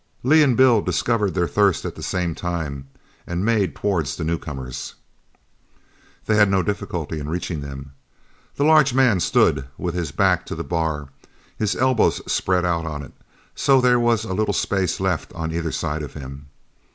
Lee 0.23 0.41
and 0.41 0.57
Bill 0.57 0.81
discovered 0.81 1.35
their 1.35 1.47
thirst 1.47 1.85
at 1.85 1.93
the 1.93 2.01
same 2.01 2.33
time 2.33 2.87
and 3.27 3.45
made 3.45 3.75
towards 3.75 4.15
the 4.15 4.23
newcomers. 4.23 4.95
They 6.25 6.37
had 6.37 6.49
no 6.49 6.63
difficulty 6.63 7.19
in 7.19 7.29
reaching 7.29 7.61
them. 7.61 7.91
The 8.55 8.63
large 8.63 8.95
man 8.95 9.19
stood 9.19 9.67
with 9.77 9.93
his 9.93 10.11
back 10.11 10.43
to 10.47 10.55
the 10.55 10.63
bar, 10.63 11.09
his 11.55 11.75
elbows 11.75 12.19
spread 12.25 12.65
out 12.65 12.87
on 12.87 13.03
it, 13.03 13.13
so 13.53 13.79
that 13.79 13.87
there 13.89 13.99
was 13.99 14.23
a 14.25 14.33
little 14.33 14.55
space 14.55 14.99
left 14.99 15.33
on 15.33 15.51
either 15.51 15.71
side 15.71 16.01
of 16.01 16.15
him. 16.15 16.47